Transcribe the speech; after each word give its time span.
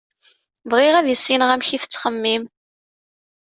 Bɣiɣ 0.71 0.95
ad 0.97 1.07
issineɣ 1.15 1.49
amek 1.51 1.69
i 1.71 1.77
tettxemmim. 1.83 2.43